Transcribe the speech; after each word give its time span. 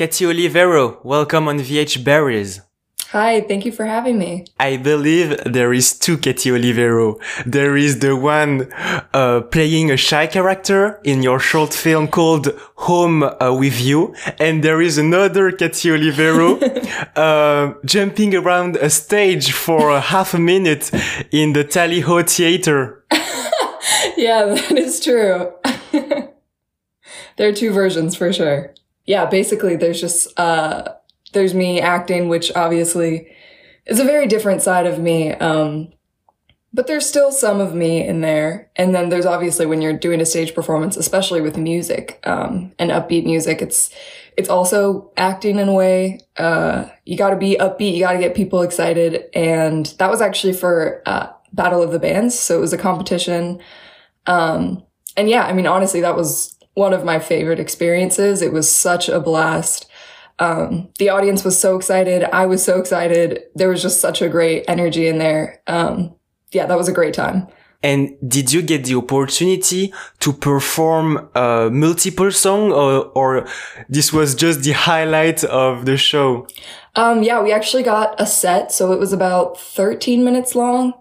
Katie 0.00 0.24
Olivero, 0.24 0.96
welcome 1.04 1.46
on 1.46 1.58
VH 1.58 2.02
Berries. 2.02 2.62
Hi, 3.10 3.42
thank 3.42 3.66
you 3.66 3.70
for 3.70 3.84
having 3.84 4.18
me. 4.18 4.46
I 4.58 4.78
believe 4.78 5.36
there 5.44 5.74
is 5.74 5.92
two 5.92 6.16
Katie 6.16 6.48
Olivero. 6.48 7.20
There 7.44 7.76
is 7.76 7.98
the 7.98 8.16
one 8.16 8.72
uh, 9.12 9.42
playing 9.42 9.90
a 9.90 9.98
shy 9.98 10.26
character 10.26 10.98
in 11.04 11.22
your 11.22 11.38
short 11.38 11.74
film 11.74 12.08
called 12.08 12.48
Home 12.76 13.24
uh, 13.24 13.54
with 13.54 13.78
You, 13.78 14.14
and 14.38 14.64
there 14.64 14.80
is 14.80 14.96
another 14.96 15.52
Katie 15.52 15.90
Olivero 15.90 16.48
uh, 17.14 17.74
jumping 17.84 18.34
around 18.34 18.76
a 18.76 18.88
stage 18.88 19.52
for 19.52 19.90
a 19.90 20.00
half 20.00 20.32
a 20.32 20.38
minute 20.38 20.90
in 21.30 21.52
the 21.52 21.62
Tally 21.62 22.00
Ho 22.00 22.22
Theater. 22.22 23.04
yeah, 24.16 24.46
that 24.46 24.78
is 24.78 24.98
true. 24.98 25.52
there 27.36 27.50
are 27.50 27.52
two 27.52 27.70
versions 27.70 28.16
for 28.16 28.32
sure. 28.32 28.72
Yeah, 29.10 29.26
basically, 29.26 29.74
there's 29.74 30.00
just 30.00 30.38
uh, 30.38 30.84
there's 31.32 31.52
me 31.52 31.80
acting, 31.80 32.28
which 32.28 32.52
obviously 32.54 33.26
is 33.84 33.98
a 33.98 34.04
very 34.04 34.28
different 34.28 34.62
side 34.62 34.86
of 34.86 35.00
me. 35.00 35.32
Um, 35.32 35.92
but 36.72 36.86
there's 36.86 37.06
still 37.06 37.32
some 37.32 37.58
of 37.60 37.74
me 37.74 38.06
in 38.06 38.20
there. 38.20 38.70
And 38.76 38.94
then 38.94 39.08
there's 39.08 39.26
obviously 39.26 39.66
when 39.66 39.82
you're 39.82 39.98
doing 39.98 40.20
a 40.20 40.24
stage 40.24 40.54
performance, 40.54 40.96
especially 40.96 41.40
with 41.40 41.56
music, 41.58 42.20
um, 42.22 42.72
and 42.78 42.92
upbeat 42.92 43.24
music, 43.24 43.60
it's, 43.60 43.92
it's 44.36 44.48
also 44.48 45.10
acting 45.16 45.58
in 45.58 45.68
a 45.68 45.74
way. 45.74 46.20
Uh, 46.36 46.88
you 47.04 47.16
gotta 47.16 47.34
be 47.34 47.56
upbeat. 47.58 47.94
You 47.94 48.04
gotta 48.04 48.20
get 48.20 48.36
people 48.36 48.62
excited. 48.62 49.24
And 49.34 49.86
that 49.98 50.08
was 50.08 50.20
actually 50.20 50.52
for, 50.52 51.02
uh, 51.04 51.32
Battle 51.52 51.82
of 51.82 51.90
the 51.90 51.98
Bands. 51.98 52.38
So 52.38 52.56
it 52.58 52.60
was 52.60 52.72
a 52.72 52.78
competition. 52.78 53.58
Um, 54.26 54.84
and 55.16 55.28
yeah, 55.28 55.46
I 55.46 55.52
mean, 55.52 55.66
honestly, 55.66 56.00
that 56.02 56.14
was 56.14 56.59
one 56.74 56.92
of 56.92 57.04
my 57.04 57.18
favorite 57.18 57.60
experiences. 57.60 58.42
It 58.42 58.52
was 58.52 58.70
such 58.70 59.08
a 59.08 59.20
blast. 59.20 59.88
Um, 60.38 60.88
the 60.98 61.10
audience 61.10 61.44
was 61.44 61.58
so 61.58 61.76
excited. 61.76 62.24
I 62.24 62.46
was 62.46 62.64
so 62.64 62.78
excited. 62.78 63.42
There 63.54 63.68
was 63.68 63.82
just 63.82 64.00
such 64.00 64.22
a 64.22 64.28
great 64.28 64.64
energy 64.68 65.06
in 65.06 65.18
there. 65.18 65.62
Um, 65.66 66.14
yeah, 66.52 66.66
that 66.66 66.78
was 66.78 66.88
a 66.88 66.92
great 66.92 67.14
time. 67.14 67.46
And 67.82 68.16
did 68.26 68.52
you 68.52 68.60
get 68.60 68.84
the 68.84 68.96
opportunity 68.96 69.92
to 70.20 70.32
perform 70.32 71.30
uh, 71.34 71.70
multiple 71.72 72.30
songs 72.30 72.72
or, 72.74 73.06
or 73.14 73.46
this 73.88 74.12
was 74.12 74.34
just 74.34 74.62
the 74.62 74.72
highlight 74.72 75.44
of 75.44 75.86
the 75.86 75.96
show? 75.96 76.46
Um, 76.94 77.22
yeah, 77.22 77.40
we 77.42 77.52
actually 77.52 77.82
got 77.82 78.20
a 78.20 78.26
set. 78.26 78.70
So 78.72 78.92
it 78.92 78.98
was 78.98 79.12
about 79.12 79.58
13 79.58 80.24
minutes 80.24 80.54
long 80.54 80.92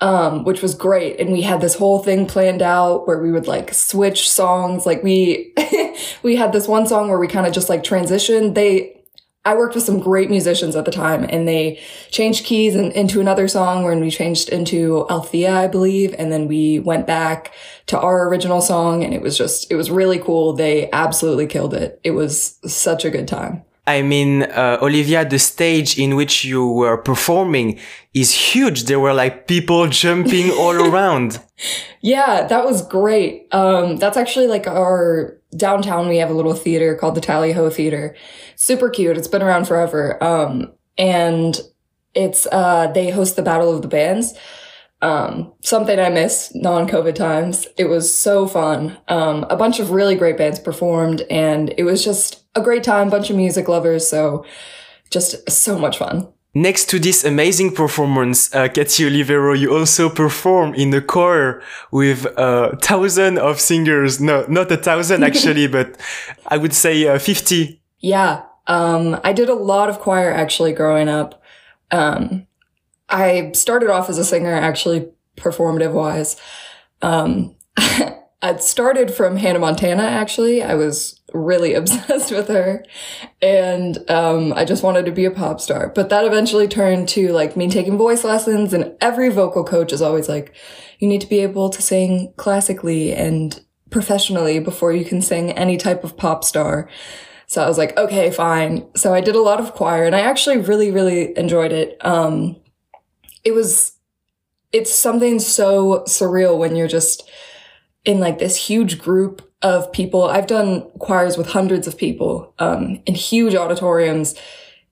um, 0.00 0.44
which 0.44 0.62
was 0.62 0.74
great. 0.74 1.20
And 1.20 1.32
we 1.32 1.42
had 1.42 1.60
this 1.60 1.74
whole 1.74 2.02
thing 2.02 2.26
planned 2.26 2.62
out 2.62 3.06
where 3.06 3.20
we 3.20 3.32
would 3.32 3.46
like 3.46 3.72
switch 3.72 4.28
songs. 4.28 4.86
Like 4.86 5.02
we, 5.02 5.54
we 6.22 6.36
had 6.36 6.52
this 6.52 6.68
one 6.68 6.86
song 6.86 7.08
where 7.08 7.18
we 7.18 7.28
kind 7.28 7.46
of 7.46 7.52
just 7.52 7.68
like 7.68 7.82
transitioned. 7.82 8.54
They, 8.54 9.00
I 9.46 9.54
worked 9.54 9.74
with 9.74 9.84
some 9.84 10.00
great 10.00 10.30
musicians 10.30 10.74
at 10.74 10.86
the 10.86 10.90
time 10.90 11.24
and 11.28 11.46
they 11.46 11.78
changed 12.10 12.46
keys 12.46 12.74
and 12.74 12.92
into 12.92 13.20
another 13.20 13.46
song 13.46 13.84
when 13.84 14.00
we 14.00 14.10
changed 14.10 14.48
into 14.48 15.06
Althea, 15.10 15.54
I 15.54 15.66
believe. 15.66 16.14
And 16.18 16.32
then 16.32 16.48
we 16.48 16.78
went 16.78 17.06
back 17.06 17.52
to 17.86 18.00
our 18.00 18.26
original 18.28 18.62
song 18.62 19.04
and 19.04 19.12
it 19.12 19.20
was 19.20 19.36
just, 19.36 19.70
it 19.70 19.76
was 19.76 19.90
really 19.90 20.18
cool. 20.18 20.54
They 20.54 20.90
absolutely 20.92 21.46
killed 21.46 21.74
it. 21.74 22.00
It 22.02 22.12
was 22.12 22.58
such 22.66 23.04
a 23.04 23.10
good 23.10 23.28
time. 23.28 23.64
I 23.86 24.00
mean, 24.02 24.44
uh, 24.44 24.78
Olivia, 24.80 25.28
the 25.28 25.38
stage 25.38 25.98
in 25.98 26.16
which 26.16 26.44
you 26.44 26.66
were 26.66 26.96
performing 26.96 27.78
is 28.14 28.32
huge. 28.32 28.84
There 28.84 28.98
were 28.98 29.12
like 29.12 29.46
people 29.46 29.88
jumping 30.02 30.50
all 30.50 30.74
around. 30.90 31.40
Yeah, 32.00 32.46
that 32.46 32.64
was 32.64 32.86
great. 32.86 33.48
Um, 33.52 33.96
that's 33.96 34.16
actually 34.16 34.46
like 34.46 34.66
our 34.66 35.38
downtown. 35.56 36.08
We 36.08 36.16
have 36.18 36.30
a 36.30 36.34
little 36.34 36.54
theater 36.54 36.94
called 36.96 37.14
the 37.14 37.20
Tally 37.20 37.52
Ho 37.52 37.68
Theater. 37.68 38.16
Super 38.56 38.88
cute. 38.88 39.16
It's 39.16 39.28
been 39.28 39.42
around 39.42 39.66
forever. 39.66 40.22
Um, 40.22 40.72
and 40.96 41.60
it's, 42.14 42.46
uh, 42.52 42.88
they 42.92 43.10
host 43.10 43.36
the 43.36 43.42
Battle 43.42 43.74
of 43.74 43.82
the 43.82 43.88
Bands. 43.88 44.34
Um, 45.04 45.52
something 45.60 45.98
I 45.98 46.08
miss 46.08 46.50
non-COVID 46.54 47.14
times. 47.14 47.66
It 47.76 47.90
was 47.90 48.12
so 48.12 48.46
fun. 48.46 48.96
Um, 49.08 49.44
a 49.50 49.56
bunch 49.56 49.78
of 49.78 49.90
really 49.90 50.14
great 50.14 50.38
bands 50.38 50.58
performed 50.58 51.20
and 51.28 51.74
it 51.76 51.84
was 51.84 52.02
just 52.02 52.44
a 52.54 52.62
great 52.62 52.82
time, 52.82 53.10
bunch 53.10 53.28
of 53.28 53.36
music 53.36 53.68
lovers. 53.68 54.08
So 54.08 54.46
just 55.10 55.50
so 55.50 55.78
much 55.78 55.98
fun. 55.98 56.28
Next 56.54 56.88
to 56.90 56.98
this 56.98 57.22
amazing 57.22 57.74
performance, 57.74 58.54
uh, 58.54 58.68
Katie 58.68 59.04
Olivero, 59.04 59.58
you 59.58 59.76
also 59.76 60.08
perform 60.08 60.72
in 60.72 60.88
the 60.88 61.02
choir 61.02 61.60
with 61.90 62.24
a 62.24 62.38
uh, 62.38 62.76
thousand 62.76 63.36
of 63.38 63.60
singers. 63.60 64.22
No, 64.22 64.46
not 64.48 64.72
a 64.72 64.78
thousand 64.78 65.22
actually, 65.28 65.66
but 65.66 65.98
I 66.46 66.56
would 66.56 66.72
say 66.72 67.06
uh, 67.06 67.18
50. 67.18 67.78
Yeah. 68.00 68.42
Um, 68.68 69.20
I 69.22 69.34
did 69.34 69.50
a 69.50 69.54
lot 69.54 69.90
of 69.90 69.98
choir 69.98 70.32
actually 70.32 70.72
growing 70.72 71.10
up. 71.10 71.42
Um, 71.90 72.46
I 73.14 73.52
started 73.52 73.90
off 73.90 74.10
as 74.10 74.18
a 74.18 74.24
singer 74.24 74.52
actually 74.52 75.08
performative 75.36 75.92
wise. 75.92 76.36
Um, 77.00 77.54
I 77.76 78.56
started 78.58 79.14
from 79.14 79.36
Hannah 79.36 79.60
Montana, 79.60 80.02
actually. 80.02 80.62
I 80.64 80.74
was 80.74 81.20
really 81.32 81.74
obsessed 81.80 82.32
with 82.32 82.48
her. 82.48 82.84
And 83.40 83.98
um, 84.10 84.52
I 84.52 84.64
just 84.64 84.82
wanted 84.82 85.06
to 85.06 85.12
be 85.12 85.24
a 85.24 85.30
pop 85.30 85.60
star. 85.60 85.92
But 85.94 86.08
that 86.10 86.24
eventually 86.24 86.66
turned 86.66 87.08
to 87.10 87.32
like 87.32 87.56
me 87.56 87.70
taking 87.70 87.96
voice 87.96 88.24
lessons. 88.24 88.72
And 88.72 88.96
every 89.00 89.28
vocal 89.28 89.62
coach 89.62 89.92
is 89.92 90.02
always 90.02 90.28
like, 90.28 90.52
you 90.98 91.06
need 91.06 91.20
to 91.20 91.28
be 91.28 91.38
able 91.38 91.70
to 91.70 91.80
sing 91.80 92.34
classically 92.36 93.12
and 93.12 93.60
professionally 93.90 94.58
before 94.58 94.92
you 94.92 95.04
can 95.04 95.22
sing 95.22 95.52
any 95.52 95.76
type 95.76 96.02
of 96.02 96.16
pop 96.16 96.42
star. 96.42 96.88
So 97.46 97.62
I 97.62 97.68
was 97.68 97.78
like, 97.78 97.96
okay, 97.96 98.32
fine. 98.32 98.88
So 98.96 99.14
I 99.14 99.20
did 99.20 99.36
a 99.36 99.40
lot 99.40 99.60
of 99.60 99.74
choir 99.74 100.04
and 100.04 100.16
I 100.16 100.20
actually 100.20 100.56
really, 100.58 100.90
really 100.90 101.36
enjoyed 101.38 101.70
it. 101.70 101.96
Um, 102.04 102.56
it 103.44 103.52
was, 103.52 103.92
it's 104.72 104.92
something 104.92 105.38
so 105.38 106.04
surreal 106.06 106.58
when 106.58 106.76
you're 106.76 106.88
just, 106.88 107.30
in 108.04 108.20
like 108.20 108.38
this 108.38 108.56
huge 108.56 108.98
group 108.98 109.50
of 109.62 109.90
people. 109.92 110.24
I've 110.24 110.46
done 110.46 110.82
choirs 110.98 111.38
with 111.38 111.48
hundreds 111.48 111.86
of 111.86 111.96
people 111.96 112.52
um, 112.58 113.00
in 113.06 113.14
huge 113.14 113.54
auditoriums, 113.54 114.34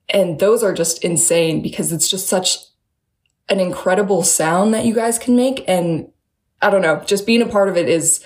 and 0.08 0.38
those 0.38 0.62
are 0.62 0.72
just 0.72 1.04
insane 1.04 1.60
because 1.60 1.92
it's 1.92 2.08
just 2.08 2.26
such 2.26 2.56
an 3.48 3.60
incredible 3.60 4.22
sound 4.22 4.72
that 4.72 4.86
you 4.86 4.94
guys 4.94 5.18
can 5.18 5.36
make. 5.36 5.62
And 5.68 6.10
I 6.62 6.70
don't 6.70 6.80
know, 6.80 7.02
just 7.04 7.26
being 7.26 7.42
a 7.42 7.46
part 7.46 7.68
of 7.68 7.76
it 7.76 7.88
is 7.88 8.24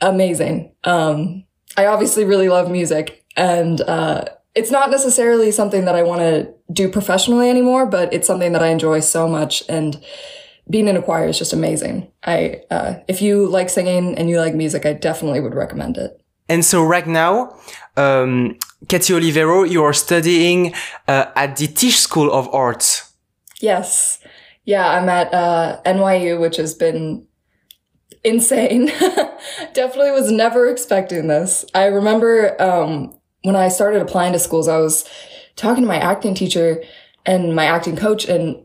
amazing. 0.00 0.72
Um, 0.84 1.44
I 1.76 1.86
obviously 1.86 2.24
really 2.24 2.48
love 2.48 2.70
music, 2.70 3.24
and 3.36 3.82
uh, 3.82 4.24
it's 4.54 4.70
not 4.70 4.90
necessarily 4.90 5.50
something 5.50 5.84
that 5.84 5.94
I 5.94 6.04
want 6.04 6.20
to 6.20 6.53
do 6.72 6.88
professionally 6.88 7.50
anymore, 7.50 7.86
but 7.86 8.12
it's 8.12 8.26
something 8.26 8.52
that 8.52 8.62
I 8.62 8.68
enjoy 8.68 9.00
so 9.00 9.28
much 9.28 9.62
and 9.68 10.02
being 10.70 10.88
in 10.88 10.96
a 10.96 11.02
choir 11.02 11.28
is 11.28 11.38
just 11.38 11.52
amazing. 11.52 12.10
I, 12.24 12.62
uh, 12.70 12.94
if 13.06 13.20
you 13.20 13.46
like 13.48 13.68
singing 13.68 14.16
and 14.16 14.30
you 14.30 14.40
like 14.40 14.54
music, 14.54 14.86
I 14.86 14.94
definitely 14.94 15.40
would 15.40 15.54
recommend 15.54 15.98
it. 15.98 16.20
And 16.48 16.64
so 16.64 16.82
right 16.82 17.06
now, 17.06 17.56
um, 17.96 18.58
Katie 18.88 19.12
Olivero, 19.12 19.68
you 19.68 19.82
are 19.82 19.92
studying 19.92 20.74
uh, 21.08 21.26
at 21.36 21.56
the 21.56 21.66
Tisch 21.66 21.98
School 21.98 22.32
of 22.32 22.52
Arts. 22.54 23.12
Yes. 23.60 24.20
Yeah, 24.64 24.88
I'm 24.88 25.08
at 25.08 25.32
uh, 25.32 25.80
NYU, 25.84 26.40
which 26.40 26.56
has 26.56 26.74
been 26.74 27.26
insane. 28.24 28.86
Definitely 29.74 30.12
was 30.12 30.30
never 30.30 30.68
expecting 30.68 31.28
this. 31.28 31.64
I 31.74 31.86
remember 31.86 32.60
um, 32.60 33.18
when 33.42 33.56
I 33.56 33.68
started 33.68 34.00
applying 34.00 34.32
to 34.32 34.38
schools, 34.38 34.68
I 34.68 34.78
was 34.78 35.08
talking 35.56 35.82
to 35.82 35.88
my 35.88 35.98
acting 35.98 36.34
teacher 36.34 36.82
and 37.26 37.54
my 37.54 37.64
acting 37.64 37.96
coach, 37.96 38.26
and 38.26 38.64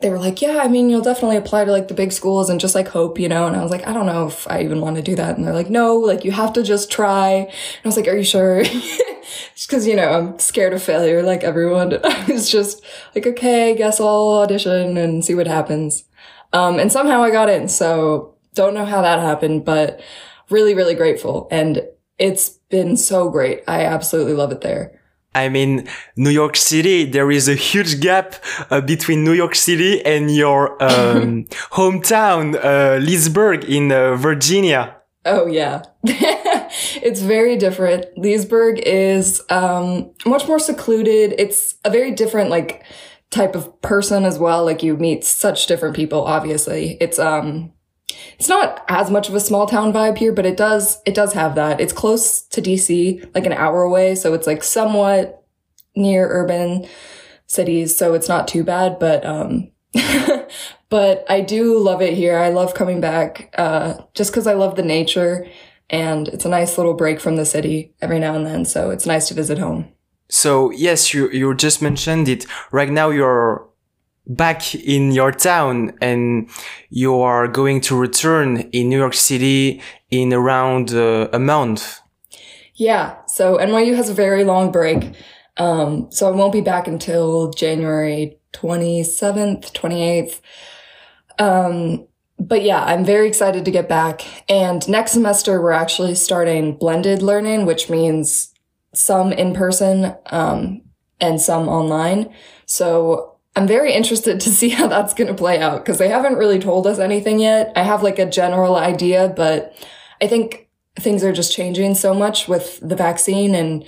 they 0.00 0.08
were 0.08 0.18
like, 0.18 0.40
yeah, 0.40 0.60
I 0.62 0.68
mean, 0.68 0.88
you'll 0.88 1.02
definitely 1.02 1.36
apply 1.36 1.66
to 1.66 1.72
like 1.72 1.88
the 1.88 1.94
big 1.94 2.10
schools 2.10 2.48
and 2.48 2.58
just 2.58 2.74
like 2.74 2.88
hope, 2.88 3.18
you 3.18 3.28
know? 3.28 3.46
And 3.46 3.54
I 3.54 3.62
was 3.62 3.70
like, 3.70 3.86
I 3.86 3.92
don't 3.92 4.06
know 4.06 4.26
if 4.26 4.50
I 4.50 4.62
even 4.62 4.80
want 4.80 4.96
to 4.96 5.02
do 5.02 5.14
that. 5.16 5.36
And 5.36 5.46
they're 5.46 5.54
like, 5.54 5.68
no, 5.68 5.96
like 5.96 6.24
you 6.24 6.32
have 6.32 6.54
to 6.54 6.62
just 6.62 6.90
try. 6.90 7.30
And 7.32 7.48
I 7.84 7.88
was 7.88 7.96
like, 7.96 8.08
are 8.08 8.16
you 8.16 8.24
sure? 8.24 8.64
cause, 9.68 9.86
you 9.86 9.94
know, 9.94 10.10
I'm 10.10 10.38
scared 10.38 10.72
of 10.72 10.82
failure 10.82 11.22
like 11.22 11.44
everyone. 11.44 11.98
I 12.04 12.24
was 12.24 12.50
just 12.50 12.82
like, 13.14 13.26
okay, 13.26 13.76
guess 13.76 14.00
I'll 14.00 14.40
audition 14.42 14.96
and 14.96 15.24
see 15.24 15.34
what 15.34 15.46
happens. 15.46 16.04
Um, 16.52 16.78
and 16.78 16.90
somehow 16.90 17.22
I 17.22 17.30
got 17.30 17.50
in. 17.50 17.68
So 17.68 18.36
don't 18.54 18.74
know 18.74 18.86
how 18.86 19.02
that 19.02 19.20
happened, 19.20 19.66
but 19.66 20.00
really, 20.48 20.74
really 20.74 20.94
grateful. 20.94 21.46
And 21.50 21.82
it's 22.18 22.48
been 22.70 22.96
so 22.96 23.28
great. 23.28 23.62
I 23.68 23.84
absolutely 23.84 24.32
love 24.32 24.50
it 24.50 24.62
there. 24.62 24.99
I 25.34 25.48
mean, 25.48 25.88
New 26.16 26.30
York 26.30 26.56
City, 26.56 27.04
there 27.04 27.30
is 27.30 27.48
a 27.48 27.54
huge 27.54 28.00
gap 28.00 28.34
uh, 28.70 28.80
between 28.80 29.24
New 29.24 29.32
York 29.32 29.54
City 29.54 30.04
and 30.04 30.34
your 30.34 30.82
um, 30.82 31.44
hometown, 31.72 32.58
uh, 32.62 32.96
Leesburg 32.98 33.64
in 33.64 33.92
uh, 33.92 34.16
Virginia. 34.16 34.96
Oh, 35.24 35.46
yeah. 35.46 35.82
it's 36.02 37.20
very 37.20 37.56
different. 37.56 38.06
Leesburg 38.16 38.80
is 38.80 39.42
um, 39.50 40.10
much 40.26 40.48
more 40.48 40.58
secluded. 40.58 41.34
It's 41.38 41.76
a 41.84 41.90
very 41.90 42.10
different, 42.10 42.50
like, 42.50 42.84
type 43.30 43.54
of 43.54 43.80
person 43.82 44.24
as 44.24 44.38
well. 44.38 44.64
Like, 44.64 44.82
you 44.82 44.96
meet 44.96 45.24
such 45.24 45.66
different 45.66 45.94
people, 45.94 46.24
obviously. 46.24 46.96
It's, 47.00 47.18
um, 47.18 47.72
it's 48.38 48.48
not 48.48 48.84
as 48.88 49.10
much 49.10 49.28
of 49.28 49.34
a 49.34 49.40
small 49.40 49.66
town 49.66 49.92
vibe 49.92 50.18
here, 50.18 50.32
but 50.32 50.46
it 50.46 50.56
does 50.56 51.00
it 51.06 51.14
does 51.14 51.32
have 51.32 51.54
that. 51.54 51.80
It's 51.80 51.92
close 51.92 52.42
to 52.42 52.62
DC, 52.62 53.34
like 53.34 53.46
an 53.46 53.52
hour 53.52 53.82
away, 53.82 54.14
so 54.14 54.34
it's 54.34 54.46
like 54.46 54.62
somewhat 54.62 55.44
near 55.96 56.28
urban 56.28 56.86
cities, 57.46 57.96
so 57.96 58.14
it's 58.14 58.28
not 58.28 58.48
too 58.48 58.64
bad, 58.64 58.98
but 58.98 59.24
um 59.24 59.70
but 60.88 61.24
I 61.28 61.40
do 61.40 61.78
love 61.78 62.00
it 62.02 62.14
here. 62.14 62.38
I 62.38 62.50
love 62.50 62.74
coming 62.74 63.00
back 63.00 63.54
uh 63.58 63.94
just 64.14 64.32
cuz 64.32 64.46
I 64.46 64.54
love 64.54 64.76
the 64.76 64.82
nature 64.82 65.46
and 65.88 66.28
it's 66.28 66.44
a 66.44 66.48
nice 66.48 66.78
little 66.78 66.94
break 66.94 67.20
from 67.20 67.36
the 67.36 67.44
city 67.44 67.92
every 68.00 68.18
now 68.18 68.34
and 68.34 68.46
then, 68.46 68.64
so 68.64 68.90
it's 68.90 69.06
nice 69.06 69.28
to 69.28 69.34
visit 69.34 69.58
home. 69.58 69.92
So 70.28 70.70
yes, 70.70 71.12
you 71.12 71.28
you 71.30 71.54
just 71.54 71.82
mentioned 71.82 72.28
it. 72.28 72.46
Right 72.70 72.90
now 72.90 73.10
you're 73.10 73.69
back 74.26 74.74
in 74.74 75.12
your 75.12 75.32
town 75.32 75.92
and 76.00 76.48
you 76.88 77.20
are 77.20 77.48
going 77.48 77.80
to 77.82 77.96
return 77.96 78.58
in 78.72 78.88
New 78.88 78.98
York 78.98 79.14
City 79.14 79.82
in 80.10 80.32
around 80.32 80.92
uh, 80.92 81.28
a 81.32 81.38
month. 81.38 82.00
Yeah. 82.74 83.16
So 83.26 83.58
NYU 83.58 83.94
has 83.96 84.08
a 84.08 84.14
very 84.14 84.44
long 84.44 84.70
break. 84.72 85.12
Um, 85.56 86.10
so 86.10 86.28
I 86.28 86.30
won't 86.30 86.52
be 86.52 86.60
back 86.60 86.86
until 86.86 87.50
January 87.50 88.38
27th, 88.52 89.72
28th. 89.72 90.40
Um, 91.38 92.06
but 92.38 92.62
yeah, 92.62 92.82
I'm 92.82 93.04
very 93.04 93.28
excited 93.28 93.64
to 93.66 93.70
get 93.70 93.88
back. 93.88 94.24
And 94.48 94.88
next 94.88 95.12
semester, 95.12 95.60
we're 95.60 95.72
actually 95.72 96.14
starting 96.14 96.76
blended 96.76 97.22
learning, 97.22 97.66
which 97.66 97.90
means 97.90 98.54
some 98.94 99.32
in 99.32 99.52
person, 99.52 100.16
um, 100.26 100.82
and 101.20 101.40
some 101.40 101.68
online. 101.68 102.32
So 102.64 103.36
I'm 103.56 103.66
very 103.66 103.92
interested 103.92 104.40
to 104.40 104.50
see 104.50 104.68
how 104.70 104.86
that's 104.86 105.14
going 105.14 105.28
to 105.28 105.34
play 105.34 105.60
out 105.60 105.84
because 105.84 105.98
they 105.98 106.08
haven't 106.08 106.36
really 106.36 106.58
told 106.58 106.86
us 106.86 106.98
anything 106.98 107.40
yet. 107.40 107.72
I 107.76 107.82
have 107.82 108.02
like 108.02 108.18
a 108.18 108.30
general 108.30 108.76
idea, 108.76 109.32
but 109.34 109.74
I 110.20 110.26
think 110.26 110.68
things 110.98 111.24
are 111.24 111.32
just 111.32 111.52
changing 111.52 111.94
so 111.94 112.14
much 112.14 112.48
with 112.48 112.78
the 112.80 112.96
vaccine 112.96 113.54
and 113.54 113.84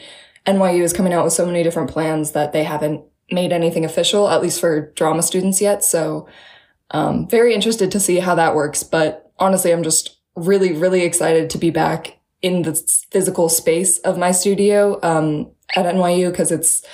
NYU 0.46 0.82
is 0.82 0.92
coming 0.92 1.12
out 1.12 1.24
with 1.24 1.32
so 1.32 1.46
many 1.46 1.62
different 1.62 1.90
plans 1.90 2.32
that 2.32 2.52
they 2.52 2.64
haven't 2.64 3.04
made 3.30 3.52
anything 3.52 3.84
official, 3.84 4.28
at 4.28 4.42
least 4.42 4.60
for 4.60 4.92
drama 4.92 5.22
students 5.22 5.60
yet. 5.60 5.84
So, 5.84 6.28
um, 6.90 7.28
very 7.28 7.54
interested 7.54 7.90
to 7.92 8.00
see 8.00 8.18
how 8.18 8.34
that 8.34 8.54
works. 8.54 8.82
But 8.82 9.32
honestly, 9.38 9.72
I'm 9.72 9.82
just 9.82 10.18
really, 10.36 10.72
really 10.72 11.02
excited 11.02 11.48
to 11.50 11.58
be 11.58 11.70
back 11.70 12.18
in 12.42 12.62
the 12.62 12.74
physical 13.10 13.48
space 13.48 13.98
of 13.98 14.18
my 14.18 14.32
studio, 14.32 14.98
um, 15.02 15.50
at 15.76 15.86
NYU 15.86 16.30
because 16.30 16.50
it's, 16.50 16.84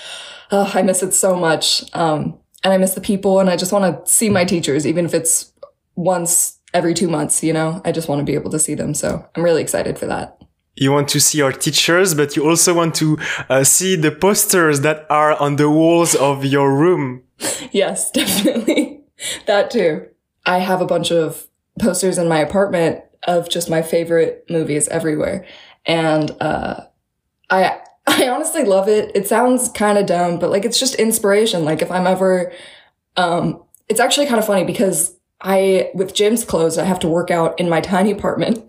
oh, 0.51 0.71
I 0.75 0.83
miss 0.83 1.03
it 1.03 1.15
so 1.15 1.35
much. 1.35 1.85
Um, 1.95 2.39
and 2.65 2.73
I 2.73 2.79
miss 2.79 2.95
the 2.95 3.01
people 3.01 3.41
and 3.41 3.49
I 3.49 3.57
just 3.57 3.73
want 3.73 4.07
to 4.07 4.11
see 4.11 4.29
my 4.29 4.45
teachers, 4.45 4.87
even 4.87 5.05
if 5.05 5.15
it's 5.15 5.53
once 5.95 6.59
every 6.75 6.95
two 6.95 7.09
months, 7.09 7.43
you 7.43 7.53
know, 7.53 7.81
I 7.85 7.93
just 7.93 8.09
want 8.09 8.21
to 8.21 8.25
be 8.25 8.35
able 8.35 8.51
to 8.51 8.59
see 8.59 8.75
them. 8.75 8.95
So 8.95 9.27
I'm 9.35 9.43
really 9.43 9.63
excited 9.63 9.99
for 9.99 10.07
that. 10.07 10.41
You 10.77 10.93
want 10.93 11.09
to 11.09 11.21
see 11.21 11.39
your 11.39 11.53
teachers, 11.53 12.15
but 12.15 12.37
you 12.37 12.49
also 12.49 12.73
want 12.73 12.95
to 12.97 13.19
uh, 13.49 13.65
see 13.65 13.97
the 13.97 14.13
posters 14.13 14.81
that 14.83 15.07
are 15.11 15.35
on 15.41 15.57
the 15.57 15.69
walls 15.69 16.15
of 16.15 16.45
your 16.45 16.77
room. 16.77 17.23
yes, 17.73 18.11
definitely. 18.13 19.01
that 19.47 19.71
too. 19.71 20.07
I 20.47 20.59
have 20.59 20.81
a 20.81 20.87
bunch 20.87 21.11
of 21.11 21.49
posters 21.81 22.17
in 22.17 22.29
my 22.29 22.39
apartment 22.39 23.03
of 23.25 23.49
just 23.49 23.69
my 23.69 23.83
favorite 23.83 24.45
movies 24.49 24.87
everywhere. 24.89 25.45
And, 25.85 26.31
uh, 26.41 26.83
I, 27.51 27.81
I 28.09 28.29
honestly 28.29 28.65
love 28.65 28.89
it. 28.89 29.13
It 29.15 29.29
sounds 29.29 29.69
kind 29.69 29.99
of 29.99 30.07
dumb, 30.07 30.39
but 30.39 30.51
like 30.51 30.65
it's 30.65 30.81
just 30.81 30.95
inspiration. 30.95 31.65
Like 31.65 31.83
if 31.83 31.91
I'm 31.91 32.07
ever, 32.07 32.53
um, 33.17 33.63
it's 33.89 34.01
actually 34.01 34.27
kind 34.27 34.39
of 34.39 34.47
funny 34.47 34.65
because 34.65 35.15
I, 35.43 35.91
with 35.95 36.15
gyms 36.15 36.47
closed, 36.47 36.79
I 36.79 36.85
have 36.85 36.99
to 37.01 37.09
work 37.09 37.31
out 37.31 37.61
in 37.61 37.69
my 37.69 37.81
tiny 37.83 38.11
apartment 38.11 38.65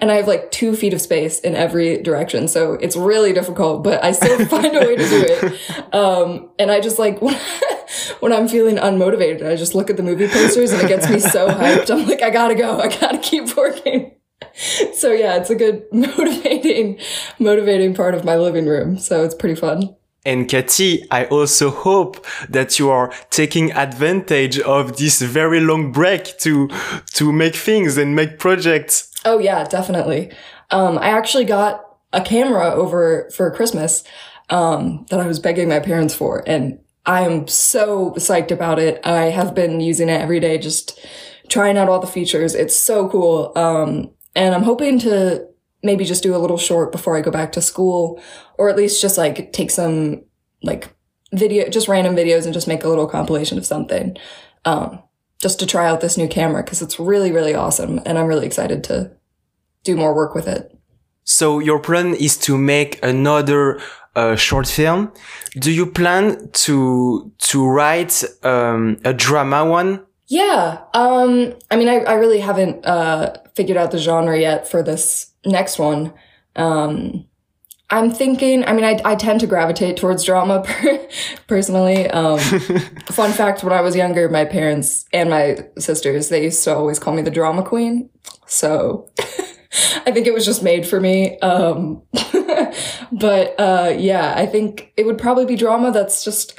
and 0.00 0.10
I 0.10 0.14
have 0.16 0.26
like 0.26 0.50
two 0.50 0.74
feet 0.74 0.94
of 0.94 1.02
space 1.02 1.38
in 1.40 1.54
every 1.54 2.02
direction. 2.02 2.48
So 2.48 2.74
it's 2.74 2.96
really 2.96 3.34
difficult, 3.34 3.84
but 3.84 4.02
I 4.02 4.12
still 4.12 4.44
find 4.46 4.74
a 4.74 4.80
way 4.80 4.96
to 4.96 5.08
do 5.08 5.24
it. 5.26 5.94
Um, 5.94 6.50
and 6.58 6.70
I 6.70 6.80
just 6.80 6.98
like, 6.98 7.20
when 8.20 8.32
I'm 8.32 8.48
feeling 8.48 8.76
unmotivated, 8.76 9.46
I 9.46 9.54
just 9.54 9.74
look 9.74 9.90
at 9.90 9.98
the 9.98 10.02
movie 10.02 10.28
posters 10.28 10.72
and 10.72 10.80
it 10.82 10.88
gets 10.88 11.10
me 11.10 11.20
so 11.20 11.48
hyped. 11.48 11.90
I'm 11.90 12.06
like, 12.06 12.22
I 12.22 12.30
gotta 12.30 12.54
go. 12.54 12.80
I 12.80 12.88
gotta 12.88 13.18
keep 13.18 13.54
working. 13.54 14.12
So 14.98 15.12
yeah, 15.12 15.36
it's 15.36 15.50
a 15.50 15.54
good 15.54 15.84
motivating, 15.92 16.98
motivating 17.38 17.94
part 17.94 18.14
of 18.14 18.24
my 18.24 18.36
living 18.36 18.66
room. 18.66 18.98
So 18.98 19.24
it's 19.24 19.34
pretty 19.34 19.54
fun. 19.54 19.94
And 20.24 20.48
Katie, 20.48 21.06
I 21.10 21.24
also 21.26 21.70
hope 21.70 22.26
that 22.48 22.78
you 22.78 22.90
are 22.90 23.12
taking 23.30 23.72
advantage 23.72 24.58
of 24.58 24.98
this 24.98 25.22
very 25.22 25.60
long 25.60 25.92
break 25.92 26.36
to, 26.40 26.68
to 27.14 27.32
make 27.32 27.54
things 27.54 27.96
and 27.96 28.14
make 28.14 28.38
projects. 28.38 29.10
Oh 29.24 29.38
yeah, 29.38 29.64
definitely. 29.64 30.30
Um, 30.70 30.98
I 30.98 31.08
actually 31.10 31.44
got 31.44 31.84
a 32.12 32.20
camera 32.20 32.72
over 32.72 33.30
for 33.34 33.50
Christmas, 33.50 34.04
um, 34.50 35.06
that 35.10 35.20
I 35.20 35.26
was 35.26 35.38
begging 35.38 35.68
my 35.68 35.80
parents 35.80 36.14
for. 36.14 36.42
And 36.46 36.78
I 37.06 37.22
am 37.22 37.48
so 37.48 38.12
psyched 38.12 38.50
about 38.50 38.78
it. 38.78 39.00
I 39.04 39.30
have 39.30 39.54
been 39.54 39.80
using 39.80 40.08
it 40.08 40.20
every 40.20 40.40
day, 40.40 40.58
just 40.58 40.98
trying 41.48 41.78
out 41.78 41.88
all 41.88 42.00
the 42.00 42.06
features. 42.06 42.54
It's 42.54 42.76
so 42.76 43.08
cool. 43.08 43.52
Um, 43.56 44.10
and 44.38 44.54
I'm 44.54 44.62
hoping 44.62 45.00
to 45.00 45.48
maybe 45.82 46.04
just 46.04 46.22
do 46.22 46.34
a 46.34 46.38
little 46.38 46.58
short 46.58 46.92
before 46.92 47.16
I 47.16 47.22
go 47.22 47.32
back 47.32 47.50
to 47.52 47.60
school, 47.60 48.22
or 48.56 48.68
at 48.68 48.76
least 48.76 49.02
just 49.02 49.18
like 49.18 49.52
take 49.52 49.72
some 49.72 50.22
like 50.62 50.88
video, 51.32 51.68
just 51.68 51.88
random 51.88 52.14
videos 52.14 52.44
and 52.44 52.54
just 52.54 52.68
make 52.68 52.84
a 52.84 52.88
little 52.88 53.08
compilation 53.08 53.58
of 53.58 53.66
something. 53.66 54.16
Um, 54.64 55.02
just 55.42 55.58
to 55.58 55.66
try 55.66 55.88
out 55.88 56.00
this 56.00 56.16
new 56.16 56.28
camera 56.28 56.62
because 56.62 56.82
it's 56.82 57.00
really, 57.00 57.32
really 57.32 57.54
awesome. 57.54 58.00
And 58.06 58.16
I'm 58.16 58.26
really 58.26 58.46
excited 58.46 58.84
to 58.84 59.10
do 59.82 59.96
more 59.96 60.14
work 60.14 60.34
with 60.34 60.46
it. 60.46 60.72
So 61.24 61.58
your 61.58 61.80
plan 61.80 62.14
is 62.14 62.36
to 62.38 62.56
make 62.56 63.04
another 63.04 63.80
uh, 64.14 64.36
short 64.36 64.68
film. 64.68 65.12
Do 65.54 65.72
you 65.72 65.86
plan 65.86 66.48
to 66.64 67.32
to 67.38 67.66
write 67.66 68.24
um, 68.44 68.98
a 69.04 69.12
drama 69.12 69.64
one? 69.64 70.06
Yeah. 70.28 70.84
Um, 70.92 71.54
I 71.70 71.76
mean, 71.76 71.88
I, 71.88 72.00
I 72.00 72.14
really 72.14 72.40
haven't, 72.40 72.84
uh, 72.84 73.32
figured 73.58 73.76
out 73.76 73.90
the 73.90 73.98
genre 73.98 74.38
yet 74.38 74.68
for 74.68 74.84
this 74.84 75.32
next 75.44 75.80
one. 75.80 76.14
Um, 76.54 77.26
I'm 77.90 78.12
thinking, 78.12 78.64
I 78.64 78.72
mean, 78.72 78.84
I, 78.84 79.00
I 79.04 79.16
tend 79.16 79.40
to 79.40 79.48
gravitate 79.48 79.96
towards 79.96 80.22
drama 80.22 80.62
personally. 81.48 82.08
Um, 82.08 82.38
fun 83.10 83.32
fact, 83.32 83.64
when 83.64 83.72
I 83.72 83.80
was 83.80 83.96
younger, 83.96 84.28
my 84.28 84.44
parents 84.44 85.06
and 85.12 85.28
my 85.28 85.58
sisters, 85.76 86.28
they 86.28 86.44
used 86.44 86.62
to 86.64 86.76
always 86.76 87.00
call 87.00 87.14
me 87.14 87.22
the 87.22 87.32
drama 87.32 87.64
queen. 87.64 88.10
So 88.46 89.10
I 90.06 90.12
think 90.12 90.28
it 90.28 90.34
was 90.34 90.44
just 90.44 90.62
made 90.62 90.86
for 90.86 91.00
me. 91.00 91.36
Um, 91.40 92.02
but, 93.10 93.58
uh, 93.58 93.92
yeah, 93.98 94.34
I 94.36 94.46
think 94.46 94.92
it 94.96 95.04
would 95.04 95.18
probably 95.18 95.46
be 95.46 95.56
drama 95.56 95.90
that's 95.90 96.22
just 96.22 96.56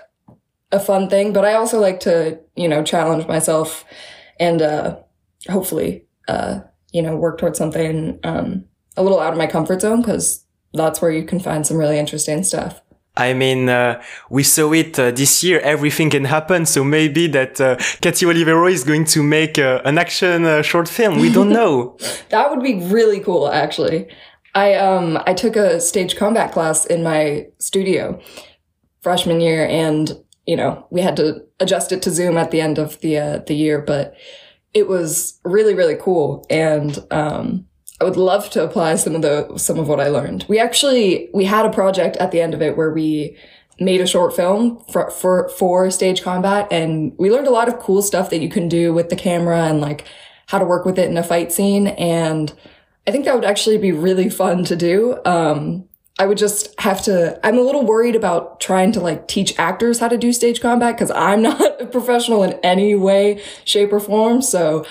a 0.74 0.82
fun 0.82 1.10
thing, 1.10 1.32
but 1.32 1.46
I 1.46 1.54
also 1.54 1.80
like 1.80 2.02
to, 2.02 2.40
you 2.58 2.68
know, 2.68 2.84
challenge 2.84 3.26
myself 3.26 3.86
and, 4.38 4.62
uh, 4.62 4.98
hopefully, 5.48 6.06
uh, 6.28 6.62
you 6.92 7.02
know, 7.02 7.16
work 7.16 7.38
towards 7.38 7.58
something, 7.58 8.20
um, 8.24 8.66
a 8.98 9.04
little 9.04 9.20
out 9.20 9.34
of 9.34 9.38
my 9.38 9.48
comfort 9.48 9.82
zone 9.82 10.02
because 10.02 10.46
that's 10.74 11.02
where 11.02 11.12
you 11.12 11.24
can 11.24 11.40
find 11.40 11.66
some 11.66 11.78
really 11.78 11.98
interesting 11.98 12.44
stuff. 12.44 12.82
I 13.18 13.34
mean, 13.34 13.68
uh, 13.68 14.02
we 14.30 14.44
saw 14.44 14.72
it 14.72 14.98
uh, 14.98 15.12
this 15.12 15.44
year. 15.44 15.60
Everything 15.60 16.10
can 16.10 16.26
happen. 16.26 16.66
So 16.66 16.84
maybe 16.84 17.28
that 17.28 17.60
uh, 17.60 17.76
Katie 18.02 18.26
Olivero 18.26 18.72
is 18.72 18.84
going 18.84 19.06
to 19.06 19.24
make 19.24 19.60
uh, 19.60 19.82
an 19.84 19.98
action 19.98 20.46
uh, 20.46 20.62
short 20.62 20.88
film. 20.88 21.20
We 21.20 21.32
don't 21.32 21.50
know. 21.50 21.98
that 22.30 22.50
would 22.50 22.64
be 22.64 22.76
really 22.86 23.20
cool, 23.20 23.50
actually. 23.50 24.08
I 24.56 24.74
um 24.76 25.20
I 25.28 25.34
took 25.36 25.56
a 25.56 25.80
stage 25.80 26.16
combat 26.16 26.52
class 26.52 26.86
in 26.86 27.04
my 27.04 27.48
studio 27.60 28.20
freshman 29.02 29.42
year, 29.42 29.68
and 29.68 30.12
you 30.50 30.56
know, 30.56 30.88
we 30.90 31.02
had 31.02 31.16
to 31.18 31.46
adjust 31.60 31.92
it 31.92 32.02
to 32.02 32.10
Zoom 32.10 32.36
at 32.36 32.50
the 32.50 32.60
end 32.60 32.80
of 32.80 33.00
the, 33.02 33.20
uh, 33.20 33.38
the 33.46 33.54
year, 33.54 33.80
but 33.80 34.16
it 34.74 34.88
was 34.88 35.40
really, 35.44 35.74
really 35.74 35.96
cool. 35.96 36.46
And, 36.50 37.00
um, 37.12 37.66
I 38.02 38.06
would 38.06 38.16
love 38.16 38.50
to 38.52 38.64
apply 38.64 38.96
some 38.96 39.14
of 39.14 39.22
the, 39.22 39.58
some 39.58 39.78
of 39.78 39.90
what 39.90 40.00
I 40.00 40.08
learned. 40.08 40.46
We 40.48 40.58
actually, 40.58 41.30
we 41.34 41.44
had 41.44 41.66
a 41.66 41.70
project 41.70 42.16
at 42.18 42.32
the 42.32 42.40
end 42.40 42.54
of 42.54 42.62
it 42.62 42.78
where 42.78 42.92
we 42.92 43.38
made 43.78 44.00
a 44.00 44.08
short 44.08 44.34
film 44.34 44.82
for, 44.92 45.10
for, 45.12 45.50
for 45.50 45.92
stage 45.92 46.22
combat 46.22 46.68
and 46.72 47.14
we 47.18 47.30
learned 47.30 47.48
a 47.48 47.52
lot 47.52 47.68
of 47.68 47.80
cool 47.80 48.02
stuff 48.02 48.30
that 48.30 48.42
you 48.42 48.50
can 48.50 48.70
do 48.70 48.94
with 48.94 49.10
the 49.10 49.16
camera 49.16 49.64
and 49.64 49.82
like 49.82 50.06
how 50.48 50.58
to 50.58 50.66
work 50.66 50.86
with 50.86 50.98
it 50.98 51.10
in 51.10 51.18
a 51.18 51.24
fight 51.24 51.52
scene. 51.52 51.88
And 51.88 52.54
I 53.06 53.12
think 53.12 53.26
that 53.26 53.36
would 53.36 53.46
actually 53.46 53.78
be 53.78 53.92
really 53.92 54.30
fun 54.30 54.64
to 54.66 54.76
do. 54.76 55.20
Um, 55.26 55.89
I 56.20 56.26
would 56.26 56.38
just 56.38 56.78
have 56.82 57.02
to, 57.04 57.40
I'm 57.46 57.58
a 57.58 57.62
little 57.62 57.86
worried 57.86 58.16
about 58.16 58.60
trying 58.60 58.92
to 58.92 59.00
like 59.00 59.30
teach 59.30 59.58
actors 59.58 60.00
how 60.00 60.10
to 60.10 60.18
do 60.18 60.34
stage 60.34 60.60
combat 60.60 60.96
because 60.96 61.12
I'm 61.12 61.42
not 61.50 61.82
a 61.82 61.86
professional 61.86 62.44
in 62.44 62.54
any 62.62 62.94
way, 62.94 63.42
shape 63.64 63.94
or 63.94 64.02
form. 64.02 64.42
So 64.42 64.86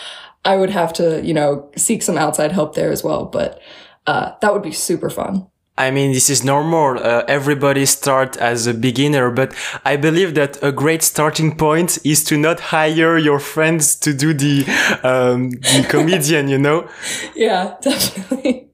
I 0.44 0.56
would 0.56 0.70
have 0.70 0.92
to, 0.94 1.22
you 1.22 1.34
know, 1.34 1.70
seek 1.76 2.02
some 2.02 2.16
outside 2.16 2.52
help 2.52 2.74
there 2.74 2.90
as 2.90 3.04
well. 3.04 3.26
But, 3.26 3.60
uh, 4.06 4.32
that 4.40 4.54
would 4.54 4.62
be 4.62 4.72
super 4.72 5.10
fun. 5.10 5.46
I 5.76 5.92
mean, 5.92 6.12
this 6.12 6.28
is 6.28 6.42
normal. 6.42 6.98
Uh, 6.98 7.22
everybody 7.28 7.86
start 7.86 8.36
as 8.38 8.66
a 8.66 8.74
beginner, 8.74 9.30
but 9.30 9.54
I 9.84 9.96
believe 9.96 10.34
that 10.34 10.58
a 10.60 10.72
great 10.72 11.02
starting 11.02 11.56
point 11.56 11.98
is 12.04 12.24
to 12.24 12.36
not 12.36 12.58
hire 12.58 13.16
your 13.16 13.38
friends 13.38 13.94
to 14.00 14.12
do 14.12 14.34
the, 14.34 14.64
um, 15.04 15.50
the 15.50 15.86
comedian, 15.88 16.48
you 16.48 16.58
know? 16.58 16.88
Yeah, 17.36 17.76
definitely. 17.80 18.67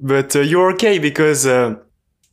But 0.00 0.34
uh, 0.34 0.40
you're 0.40 0.72
okay 0.72 0.98
because, 0.98 1.46
uh, 1.46 1.76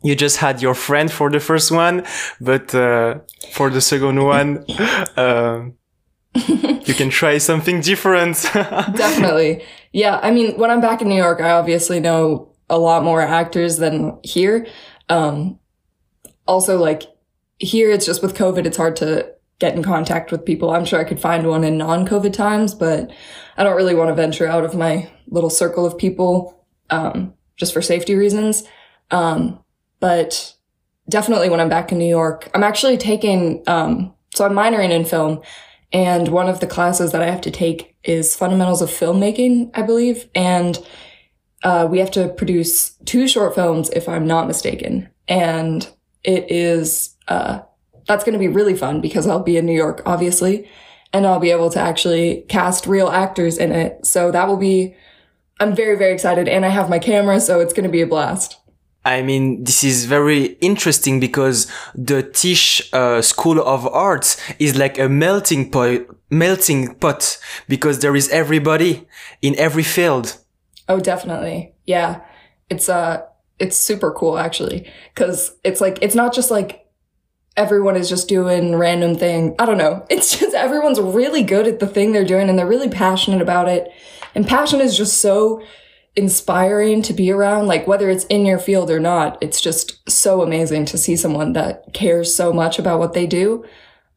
you 0.03 0.15
just 0.15 0.37
had 0.37 0.61
your 0.61 0.73
friend 0.73 1.11
for 1.11 1.29
the 1.29 1.39
first 1.39 1.71
one, 1.71 2.05
but, 2.39 2.73
uh, 2.73 3.19
for 3.51 3.69
the 3.69 3.81
second 3.81 4.23
one, 4.23 4.63
uh, 5.17 5.69
you 6.35 6.93
can 6.93 7.09
try 7.09 7.37
something 7.37 7.81
different. 7.81 8.41
definitely. 8.53 9.63
Yeah. 9.91 10.19
I 10.21 10.31
mean, 10.31 10.57
when 10.57 10.69
I'm 10.69 10.81
back 10.81 11.01
in 11.01 11.09
New 11.09 11.15
York, 11.15 11.41
I 11.41 11.51
obviously 11.51 11.99
know 11.99 12.53
a 12.69 12.77
lot 12.77 13.03
more 13.03 13.21
actors 13.21 13.77
than 13.77 14.19
here. 14.23 14.67
Um, 15.09 15.59
also 16.47 16.77
like 16.77 17.03
here, 17.59 17.91
it's 17.91 18.05
just 18.05 18.21
with 18.21 18.35
COVID, 18.35 18.65
it's 18.65 18.77
hard 18.77 18.95
to 18.97 19.33
get 19.59 19.75
in 19.75 19.83
contact 19.83 20.31
with 20.31 20.45
people. 20.45 20.71
I'm 20.71 20.85
sure 20.85 20.99
I 20.99 21.03
could 21.03 21.19
find 21.19 21.47
one 21.47 21.63
in 21.63 21.77
non-COVID 21.77 22.33
times, 22.33 22.75
but 22.75 23.11
I 23.57 23.63
don't 23.63 23.75
really 23.75 23.95
want 23.95 24.09
to 24.09 24.15
venture 24.15 24.47
out 24.47 24.63
of 24.63 24.75
my 24.75 25.09
little 25.27 25.49
circle 25.49 25.85
of 25.85 25.97
people, 25.97 26.63
um, 26.89 27.33
just 27.57 27.73
for 27.73 27.81
safety 27.81 28.15
reasons. 28.15 28.63
Um, 29.11 29.59
but 29.99 30.55
definitely 31.09 31.49
when 31.49 31.59
I'm 31.59 31.69
back 31.69 31.91
in 31.91 31.97
New 31.97 32.05
York, 32.09 32.49
I'm 32.53 32.63
actually 32.63 32.97
taking, 32.97 33.63
um, 33.67 34.13
so 34.33 34.45
I'm 34.45 34.53
minoring 34.53 34.91
in 34.91 35.05
film 35.05 35.41
and 35.93 36.27
one 36.27 36.49
of 36.49 36.59
the 36.59 36.67
classes 36.67 37.11
that 37.11 37.21
I 37.21 37.29
have 37.29 37.41
to 37.41 37.51
take 37.51 37.95
is 38.03 38.35
fundamentals 38.35 38.81
of 38.81 38.89
filmmaking, 38.89 39.71
I 39.73 39.81
believe. 39.83 40.29
And 40.35 40.77
uh, 41.63 41.87
we 41.89 41.99
have 41.99 42.11
to 42.11 42.29
produce 42.29 42.91
two 43.05 43.27
short 43.27 43.55
films, 43.55 43.89
if 43.91 44.09
I'm 44.09 44.27
not 44.27 44.47
mistaken. 44.47 45.09
And 45.27 45.89
it 46.23 46.51
is, 46.51 47.15
uh, 47.27 47.61
that's 48.05 48.23
going 48.23 48.33
to 48.33 48.39
be 48.39 48.47
really 48.47 48.75
fun 48.75 49.01
because 49.01 49.27
I'll 49.27 49.43
be 49.43 49.57
in 49.57 49.65
New 49.65 49.75
York, 49.75 50.01
obviously, 50.05 50.69
and 51.13 51.25
I'll 51.25 51.39
be 51.39 51.51
able 51.51 51.69
to 51.71 51.79
actually 51.79 52.45
cast 52.49 52.85
real 52.85 53.07
actors 53.07 53.57
in 53.57 53.71
it. 53.71 54.05
So 54.05 54.31
that 54.31 54.47
will 54.47 54.57
be, 54.57 54.95
I'm 55.59 55.75
very, 55.75 55.97
very 55.97 56.13
excited. 56.13 56.47
And 56.47 56.65
I 56.65 56.69
have 56.69 56.89
my 56.89 56.99
camera, 56.99 57.39
so 57.39 57.59
it's 57.59 57.73
going 57.73 57.83
to 57.85 57.89
be 57.89 58.01
a 58.01 58.07
blast. 58.07 58.59
I 59.05 59.21
mean, 59.21 59.63
this 59.63 59.85
is 59.85 60.05
very 60.05 60.57
interesting 60.59 61.19
because 61.19 61.71
the 61.95 62.23
Tisch 62.23 62.89
uh, 62.93 63.21
School 63.21 63.59
of 63.61 63.87
Arts 63.87 64.37
is 64.59 64.77
like 64.77 64.99
a 64.99 65.07
melting 65.07 65.71
pot, 65.71 66.01
melting 66.29 66.95
pot 66.95 67.37
because 67.69 67.99
there 67.99 68.17
is 68.17 68.27
everybody 68.29 69.07
in 69.41 69.55
every 69.57 69.83
field. 69.83 70.37
Oh, 70.89 70.99
definitely. 70.99 71.73
Yeah. 71.85 72.21
It's, 72.69 72.89
uh, 72.89 73.21
it's 73.59 73.77
super 73.77 74.11
cool 74.11 74.37
actually. 74.37 74.91
Cause 75.15 75.55
it's 75.63 75.79
like, 75.79 75.99
it's 76.01 76.15
not 76.15 76.33
just 76.33 76.51
like 76.51 76.87
everyone 77.55 77.95
is 77.95 78.09
just 78.09 78.27
doing 78.27 78.75
random 78.75 79.15
thing. 79.15 79.55
I 79.57 79.65
don't 79.65 79.77
know. 79.77 80.05
It's 80.09 80.37
just 80.37 80.53
everyone's 80.53 80.99
really 80.99 81.43
good 81.43 81.65
at 81.65 81.79
the 81.79 81.87
thing 81.87 82.11
they're 82.11 82.25
doing 82.25 82.49
and 82.49 82.59
they're 82.59 82.67
really 82.67 82.89
passionate 82.89 83.41
about 83.41 83.69
it. 83.69 83.89
And 84.37 84.45
passion 84.45 84.81
is 84.81 84.95
just 84.95 85.19
so 85.19 85.63
inspiring 86.15 87.01
to 87.01 87.11
be 87.11 87.31
around. 87.31 87.65
Like 87.65 87.87
whether 87.87 88.07
it's 88.07 88.25
in 88.25 88.45
your 88.45 88.59
field 88.59 88.91
or 88.91 88.99
not, 88.99 89.35
it's 89.41 89.59
just 89.59 90.07
so 90.07 90.43
amazing 90.43 90.85
to 90.85 90.97
see 90.97 91.15
someone 91.15 91.53
that 91.53 91.91
cares 91.95 92.35
so 92.35 92.53
much 92.53 92.77
about 92.77 92.99
what 92.99 93.13
they 93.13 93.25
do. 93.25 93.65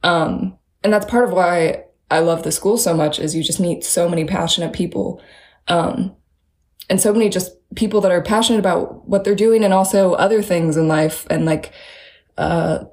Um, 0.03 0.59
and 0.85 0.93
that's 0.93 1.07
part 1.07 1.25
of 1.25 1.33
why 1.33 1.85
I 2.11 2.19
love 2.19 2.43
the 2.43 2.53
school 2.53 2.77
so 2.77 2.93
much 2.93 3.19
is 3.19 3.35
you 3.35 3.43
just 3.43 3.61
meet 3.61 3.83
so 3.83 4.11
many 4.11 4.27
passionate 4.27 4.75
people. 4.75 5.23
Um, 5.69 6.15
and 6.91 7.01
so 7.01 7.15
many 7.15 7.31
just 7.31 7.53
people 7.75 8.03
that 8.03 8.13
are 8.13 8.21
passionate 8.21 8.59
about 8.59 9.09
what 9.09 9.25
they're 9.25 9.35
doing 9.35 9.65
and 9.65 9.73
also 9.73 10.13
other 10.13 10.43
things 10.43 10.77
in 10.77 10.87
life 10.87 11.27
and 11.31 11.47
like 11.47 11.73
uh, 12.37 12.85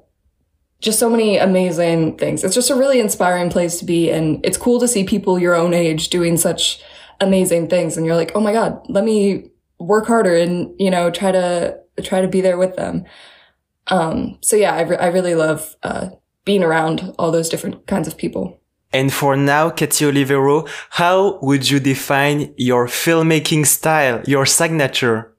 just 0.80 0.98
so 0.98 1.10
many 1.10 1.36
amazing 1.36 2.16
things. 2.16 2.42
It's 2.42 2.54
just 2.54 2.70
a 2.70 2.74
really 2.74 3.00
inspiring 3.00 3.50
place 3.50 3.78
to 3.80 3.84
be 3.84 4.10
and 4.10 4.40
it's 4.46 4.56
cool 4.56 4.80
to 4.80 4.88
see 4.88 5.04
people 5.04 5.38
your 5.38 5.54
own 5.54 5.74
age 5.74 6.08
doing 6.08 6.38
such 6.38 6.82
amazing 7.20 7.68
things 7.68 7.96
and 7.96 8.06
you're 8.06 8.16
like, 8.16 8.32
"Oh 8.34 8.40
my 8.40 8.52
god, 8.52 8.80
let 8.88 9.04
me 9.04 9.50
work 9.78 10.06
harder 10.06 10.36
and, 10.36 10.74
you 10.78 10.90
know, 10.90 11.10
try 11.10 11.32
to 11.32 11.78
try 12.02 12.20
to 12.20 12.28
be 12.28 12.40
there 12.40 12.58
with 12.58 12.76
them." 12.76 13.04
Um, 13.88 14.38
so 14.42 14.56
yeah, 14.56 14.74
I, 14.74 14.82
re- 14.82 14.96
I 14.98 15.06
really 15.06 15.34
love 15.34 15.76
uh, 15.82 16.10
being 16.44 16.62
around 16.62 17.14
all 17.18 17.30
those 17.30 17.48
different 17.48 17.86
kinds 17.86 18.08
of 18.08 18.16
people. 18.16 18.60
And 18.92 19.12
for 19.12 19.36
now, 19.36 19.68
Katie 19.70 20.06
Olivero, 20.06 20.68
how 20.90 21.38
would 21.42 21.68
you 21.70 21.78
define 21.78 22.54
your 22.56 22.86
filmmaking 22.86 23.66
style, 23.66 24.22
your 24.26 24.46
signature? 24.46 25.34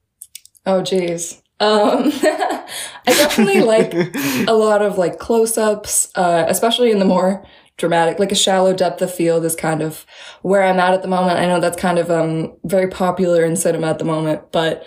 Oh, 0.65 0.83
geez. 0.83 1.41
Um, 1.59 2.11
I 2.23 2.65
definitely 3.07 3.61
like 3.61 3.93
a 4.47 4.53
lot 4.53 4.81
of 4.81 4.97
like 4.97 5.17
close-ups, 5.17 6.11
uh, 6.15 6.45
especially 6.47 6.91
in 6.91 6.99
the 6.99 7.05
more 7.05 7.43
dramatic, 7.79 8.19
like 8.19 8.31
a 8.31 8.35
shallow 8.35 8.73
depth 8.73 9.01
of 9.01 9.13
field 9.13 9.43
is 9.43 9.55
kind 9.55 9.81
of 9.81 10.05
where 10.43 10.63
I'm 10.63 10.79
at 10.79 10.93
at 10.93 11.01
the 11.01 11.07
moment. 11.07 11.39
I 11.39 11.47
know 11.47 11.59
that's 11.59 11.81
kind 11.81 11.97
of, 11.97 12.11
um, 12.11 12.55
very 12.63 12.87
popular 12.87 13.43
in 13.43 13.55
cinema 13.55 13.87
at 13.87 13.97
the 13.97 14.05
moment, 14.05 14.51
but 14.51 14.85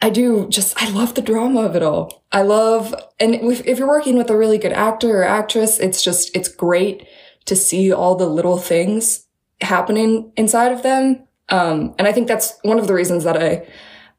I 0.00 0.10
do 0.10 0.48
just, 0.48 0.80
I 0.82 0.90
love 0.90 1.14
the 1.14 1.22
drama 1.22 1.62
of 1.62 1.76
it 1.76 1.82
all. 1.82 2.24
I 2.32 2.42
love, 2.42 2.94
and 3.20 3.34
if, 3.34 3.66
if 3.66 3.78
you're 3.78 3.88
working 3.88 4.16
with 4.16 4.30
a 4.30 4.36
really 4.36 4.58
good 4.58 4.72
actor 4.72 5.20
or 5.20 5.24
actress, 5.24 5.78
it's 5.78 6.02
just, 6.02 6.34
it's 6.36 6.48
great 6.48 7.06
to 7.46 7.54
see 7.56 7.92
all 7.92 8.14
the 8.14 8.28
little 8.28 8.58
things 8.58 9.26
happening 9.60 10.32
inside 10.36 10.72
of 10.72 10.82
them. 10.82 11.24
Um, 11.48 11.94
and 11.98 12.06
I 12.06 12.12
think 12.12 12.28
that's 12.28 12.58
one 12.62 12.78
of 12.78 12.86
the 12.86 12.94
reasons 12.94 13.24
that 13.24 13.36
I, 13.36 13.66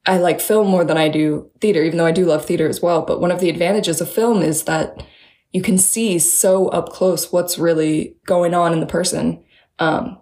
I 0.06 0.18
like 0.18 0.42
film 0.42 0.68
more 0.68 0.84
than 0.84 0.98
I 0.98 1.10
do 1.10 1.50
theater, 1.62 1.84
even 1.84 1.98
though 1.98 2.06
I 2.06 2.12
do 2.12 2.26
love 2.26 2.46
theater 2.46 2.68
as 2.68 2.82
well. 2.82 3.04
But 3.04 3.22
one 3.22 3.32
of 3.32 3.40
the 3.40 3.50
advantages 3.50 4.02
of 4.02 4.12
film 4.12 4.42
is 4.42 4.64
that 4.64 5.04
you 5.52 5.62
can 5.62 5.78
see 5.78 6.20
so 6.20 6.68
up 6.70 6.90
close 6.90 7.32
what's 7.32 7.58
really 7.58 8.16
going 8.26 8.54
on 8.54 8.74
in 8.74 8.80
the 8.80 8.86
person. 8.86 9.44
Um, 9.80 10.20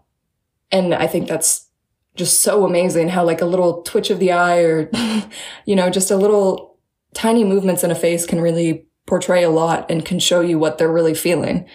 and 0.72 0.94
I 0.94 1.08
think 1.08 1.28
that's 1.28 1.68
just 2.16 2.42
so 2.42 2.66
amazing 2.66 3.10
how 3.10 3.24
like 3.24 3.42
a 3.42 3.46
little 3.46 3.82
twitch 3.84 4.10
of 4.10 4.20
the 4.20 4.32
eye 4.32 4.60
or, 4.60 4.90
you 5.66 5.76
know, 5.76 5.90
just 5.90 6.12
a 6.12 6.18
little 6.18 6.78
tiny 7.14 7.44
movements 7.44 7.84
in 7.84 7.92
a 7.92 7.96
face 7.96 8.26
can 8.26 8.42
really 8.42 8.86
portray 9.06 9.44
a 9.44 9.50
lot 9.50 9.90
and 9.90 10.06
can 10.06 10.20
show 10.20 10.42
you 10.42 10.60
what 10.60 10.78
they're 10.78 10.92
really 10.92 11.14
feeling. 11.14 11.68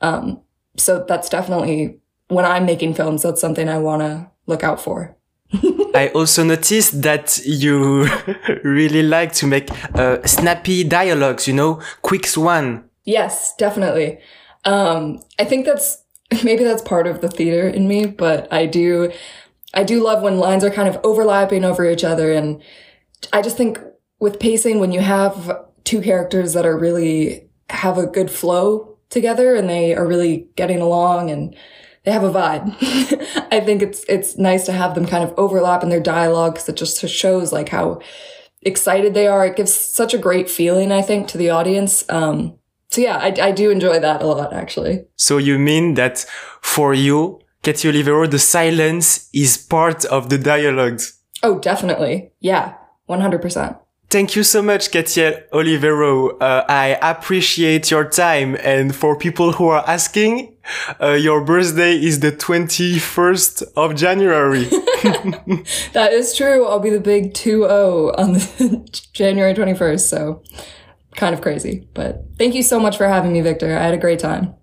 Um, 0.00 0.40
so 0.76 1.04
that's 1.06 1.28
definitely 1.28 2.00
when 2.28 2.44
I'm 2.44 2.66
making 2.66 2.94
films, 2.94 3.22
that's 3.22 3.40
something 3.40 3.68
I 3.68 3.78
want 3.78 4.02
to 4.02 4.30
look 4.46 4.64
out 4.64 4.80
for. 4.80 5.16
I 5.94 6.10
also 6.14 6.42
noticed 6.42 7.02
that 7.02 7.38
you 7.44 8.08
really 8.64 9.02
like 9.02 9.32
to 9.34 9.46
make 9.46 9.70
uh, 9.94 10.24
snappy 10.26 10.84
dialogues, 10.84 11.46
you 11.46 11.54
know, 11.54 11.80
quick 12.02 12.26
one. 12.34 12.85
Yes, 13.06 13.54
definitely. 13.56 14.18
Um, 14.66 15.22
I 15.38 15.44
think 15.44 15.64
that's 15.64 16.02
maybe 16.44 16.64
that's 16.64 16.82
part 16.82 17.06
of 17.06 17.22
the 17.22 17.28
theater 17.28 17.68
in 17.68 17.88
me, 17.88 18.06
but 18.06 18.52
I 18.52 18.66
do, 18.66 19.12
I 19.72 19.84
do 19.84 20.02
love 20.02 20.22
when 20.22 20.38
lines 20.38 20.64
are 20.64 20.70
kind 20.70 20.88
of 20.88 21.00
overlapping 21.04 21.64
over 21.64 21.88
each 21.88 22.04
other. 22.04 22.32
And 22.32 22.62
I 23.32 23.42
just 23.42 23.56
think 23.56 23.80
with 24.20 24.40
pacing, 24.40 24.80
when 24.80 24.92
you 24.92 25.00
have 25.00 25.66
two 25.84 26.02
characters 26.02 26.52
that 26.54 26.66
are 26.66 26.78
really 26.78 27.48
have 27.70 27.98
a 27.98 28.06
good 28.06 28.30
flow 28.30 28.98
together 29.10 29.54
and 29.54 29.70
they 29.70 29.94
are 29.94 30.06
really 30.06 30.48
getting 30.56 30.80
along 30.80 31.30
and 31.30 31.56
they 32.04 32.12
have 32.12 32.24
a 32.24 32.30
vibe. 32.30 32.74
I 33.52 33.60
think 33.60 33.82
it's 33.82 34.04
it's 34.08 34.38
nice 34.38 34.66
to 34.66 34.72
have 34.72 34.94
them 34.94 35.06
kind 35.06 35.24
of 35.24 35.34
overlap 35.36 35.82
in 35.82 35.88
their 35.90 36.00
dialogue 36.00 36.54
because 36.54 36.68
it 36.68 36.76
just 36.76 37.00
shows 37.08 37.52
like 37.52 37.68
how 37.68 38.00
excited 38.62 39.14
they 39.14 39.26
are. 39.28 39.46
It 39.46 39.56
gives 39.56 39.72
such 39.72 40.14
a 40.14 40.18
great 40.18 40.50
feeling, 40.50 40.92
I 40.92 41.02
think, 41.02 41.28
to 41.28 41.38
the 41.38 41.50
audience. 41.50 42.04
Um, 42.08 42.58
so 42.96 43.02
yeah, 43.02 43.18
I, 43.18 43.48
I 43.48 43.50
do 43.52 43.70
enjoy 43.70 43.98
that 44.00 44.22
a 44.22 44.26
lot, 44.26 44.54
actually. 44.54 45.04
So 45.16 45.36
you 45.36 45.58
mean 45.58 45.94
that 45.94 46.24
for 46.62 46.94
you, 46.94 47.40
Katie 47.62 47.88
Olivero, 47.88 48.30
the 48.30 48.38
silence 48.38 49.28
is 49.34 49.58
part 49.58 50.06
of 50.06 50.30
the 50.30 50.38
dialogues? 50.38 51.20
Oh, 51.42 51.58
definitely. 51.58 52.32
Yeah, 52.40 52.72
100%. 53.06 53.78
Thank 54.08 54.34
you 54.34 54.42
so 54.44 54.62
much, 54.62 54.92
Katia 54.92 55.42
Olivero. 55.52 56.40
Uh, 56.40 56.64
I 56.70 56.96
appreciate 57.02 57.90
your 57.90 58.08
time. 58.08 58.56
And 58.62 58.94
for 58.94 59.18
people 59.18 59.52
who 59.52 59.68
are 59.68 59.84
asking, 59.86 60.56
uh, 60.98 61.10
your 61.10 61.44
birthday 61.44 61.92
is 61.92 62.20
the 62.20 62.32
21st 62.32 63.62
of 63.76 63.94
January. 63.94 64.64
that 65.92 66.12
is 66.12 66.34
true. 66.34 66.64
I'll 66.64 66.80
be 66.80 66.88
the 66.88 67.00
big 67.00 67.34
2-0 67.34 68.18
on 68.18 68.32
the 68.32 69.00
January 69.12 69.52
21st. 69.52 70.00
So 70.00 70.42
kind 71.16 71.34
of 71.34 71.40
crazy, 71.40 71.88
but 71.94 72.24
thank 72.38 72.54
you 72.54 72.62
so 72.62 72.78
much 72.80 72.96
for 72.96 73.08
having 73.08 73.32
me, 73.32 73.40
Victor. 73.40 73.76
I 73.76 73.82
had 73.82 73.94
a 73.94 73.98
great 73.98 74.18
time. 74.18 74.56